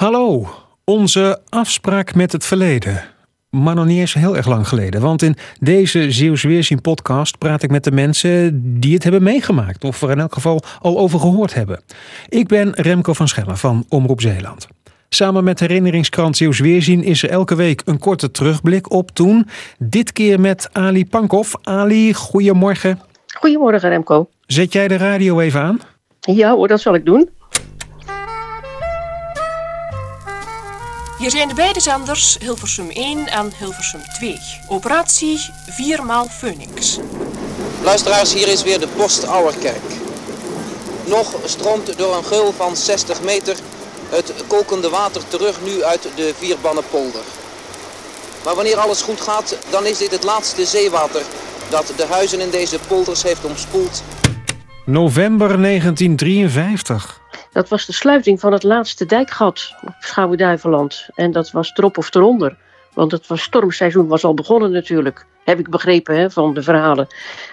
[0.00, 0.48] Hallo,
[0.84, 3.02] onze afspraak met het verleden.
[3.50, 5.00] Maar nog niet eens heel erg lang geleden.
[5.00, 9.84] Want in deze Zeeuws Weerzien podcast praat ik met de mensen die het hebben meegemaakt.
[9.84, 11.82] Of er in elk geval al over gehoord hebben.
[12.28, 14.68] Ik ben Remco van Schellen van Omroep Zeeland.
[15.08, 19.46] Samen met herinneringskrant Zeeuws Weerzien is er elke week een korte terugblik op toen.
[19.78, 21.54] Dit keer met Ali Pankov.
[21.62, 23.00] Ali, goedemorgen.
[23.26, 24.28] Goedemorgen Remco.
[24.46, 25.80] Zet jij de radio even aan?
[26.20, 27.28] Ja hoor, dat zal ik doen.
[31.20, 34.40] Hier zijn de beide zenders Hilversum 1 en Hilversum 2.
[34.66, 36.98] Operatie 4 maal Phoenix.
[37.82, 39.82] Luisteraars, hier is weer de Post Ouwerkerk.
[41.06, 43.56] Nog stroomt door een geul van 60 meter
[44.08, 47.24] het kolkende water terug nu uit de Vierbannenpolder.
[48.44, 51.22] Maar wanneer alles goed gaat, dan is dit het laatste zeewater
[51.70, 54.02] dat de huizen in deze polders heeft omspoeld.
[54.84, 57.19] November 1953.
[57.60, 61.08] Dat was de sluiting van het laatste dijkgat op Schouwen-Duiveland.
[61.14, 62.56] En dat was erop of eronder.
[62.94, 65.26] Want het was stormseizoen was al begonnen natuurlijk.
[65.50, 67.06] Heb ik begrepen hè, van de verhalen.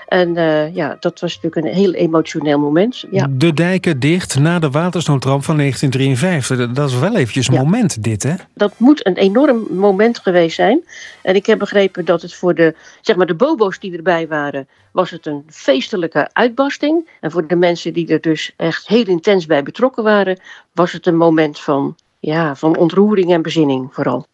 [0.08, 3.03] En uh, ja, dat was natuurlijk een heel emotioneel moment.
[3.12, 3.28] Ja.
[3.30, 6.75] De dijken dicht na de watersnoodramp van 1953.
[6.75, 7.62] Dat is wel eventjes een ja.
[7.62, 8.34] moment dit hè?
[8.53, 10.84] Dat moet een enorm moment geweest zijn.
[11.22, 14.68] En ik heb begrepen dat het voor de, zeg maar de bobo's die erbij waren...
[14.92, 17.09] was het een feestelijke uitbarsting.
[17.22, 20.40] En voor de mensen die er dus echt heel intens bij betrokken waren...
[20.73, 24.25] was het een moment van, ja, van ontroering en bezinning vooral.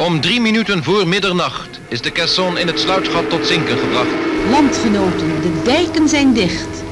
[0.00, 4.10] Om drie minuten voor middernacht is de caisson in het sluitgat tot zinken gebracht.
[4.50, 6.82] Landgenoten, de dijken zijn dicht.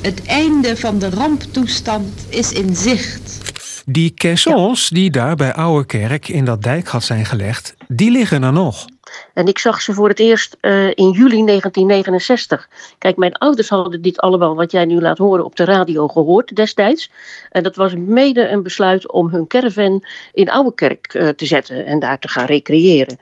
[0.00, 3.52] Het einde van de ramptoestand is in zicht.
[3.86, 4.96] Die caissons ja.
[4.96, 8.86] die daar bij Ouwerkerk in dat dijkgat zijn gelegd, die liggen er nog.
[9.34, 12.68] En ik zag ze voor het eerst uh, in juli 1969.
[12.98, 16.56] Kijk, mijn ouders hadden dit allemaal wat jij nu laat horen op de radio gehoord
[16.56, 17.10] destijds.
[17.50, 21.98] En dat was mede een besluit om hun caravan in Ouwekerk uh, te zetten en
[21.98, 23.18] daar te gaan recreëren.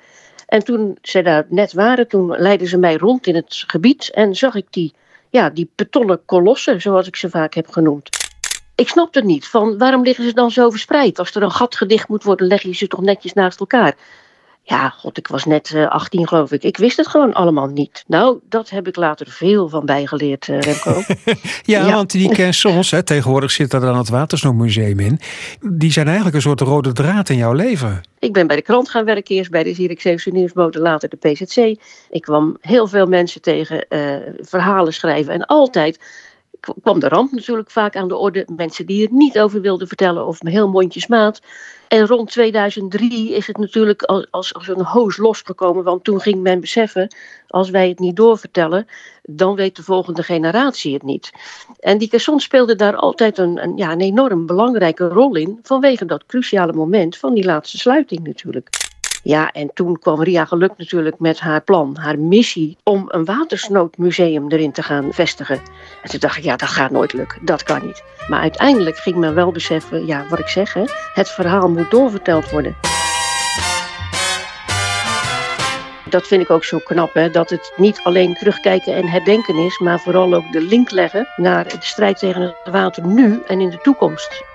[0.47, 4.35] En toen ze daar net waren, toen leidden ze mij rond in het gebied en
[4.35, 4.93] zag ik die,
[5.31, 8.09] ja, die betonnen kolossen, zoals ik ze vaak heb genoemd.
[8.75, 11.19] Ik snapte het niet, van waarom liggen ze dan zo verspreid?
[11.19, 13.97] Als er een gat gedicht moet worden, leg je ze toch netjes naast elkaar.
[14.65, 16.63] Ja, god, ik was net uh, 18 geloof ik.
[16.63, 18.05] Ik wist het gewoon allemaal niet.
[18.07, 21.03] Nou, dat heb ik later veel van bijgeleerd, uh, Remco.
[21.63, 25.21] ja, ja, want die caissons, hè, tegenwoordig zit er dan het Watersnoodmuseum in.
[25.61, 28.01] Die zijn eigenlijk een soort rode draad in jouw leven.
[28.19, 31.57] Ik ben bij de krant gaan werken, eerst bij de Zierikzeeuwse Nieuwsboten, later de PZC.
[32.11, 35.99] Ik kwam heel veel mensen tegen, uh, verhalen schrijven en altijd
[36.83, 38.47] kwam de ramp natuurlijk vaak aan de orde.
[38.57, 41.41] Mensen die er niet over wilden vertellen of heel mondjesmaat.
[41.89, 45.85] En rond 2003 is het natuurlijk als, als, als een hoos losgekomen.
[45.85, 47.15] Want toen ging men beseffen,
[47.47, 48.87] als wij het niet doorvertellen,
[49.23, 51.31] dan weet de volgende generatie het niet.
[51.81, 55.59] En die caissons speelde daar altijd een, een, ja, een enorm belangrijke rol in.
[55.63, 58.69] Vanwege dat cruciale moment van die laatste sluiting natuurlijk.
[59.23, 64.51] Ja, en toen kwam Ria Geluk natuurlijk met haar plan, haar missie om een watersnoodmuseum
[64.51, 65.61] erin te gaan vestigen.
[66.03, 68.03] En toen dacht ik, ja, dat gaat nooit lukken, dat kan niet.
[68.29, 70.85] Maar uiteindelijk ging men wel beseffen, ja, wat ik zeg, hè,
[71.15, 72.77] het verhaal moet doorverteld worden.
[76.09, 79.79] Dat vind ik ook zo knap, hè, dat het niet alleen terugkijken en herdenken is,
[79.79, 83.71] maar vooral ook de link leggen naar de strijd tegen het water nu en in
[83.71, 84.52] de toekomst.